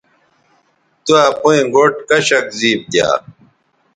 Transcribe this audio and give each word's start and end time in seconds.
تو 1.05 1.13
اپئیں 1.29 1.63
گوٹھ 1.73 1.99
کشک 2.09 2.45
زیب 2.59 2.79
دیا 2.91 3.09